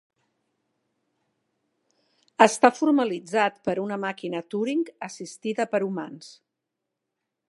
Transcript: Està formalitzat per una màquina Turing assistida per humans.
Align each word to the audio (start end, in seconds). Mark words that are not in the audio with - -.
Està 2.45 2.71
formalitzat 2.77 3.61
per 3.69 3.77
una 3.83 4.01
màquina 4.07 4.43
Turing 4.55 4.83
assistida 5.09 5.69
per 5.75 5.85
humans. 5.91 6.33